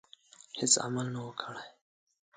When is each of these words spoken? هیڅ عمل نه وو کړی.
هیڅ 0.59 0.73
عمل 0.85 1.07
نه 1.15 1.19
وو 1.23 1.31
کړی. 1.41 1.65